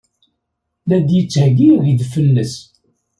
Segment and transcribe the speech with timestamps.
[0.87, 2.53] La d-yettheyyi agdef-nnes.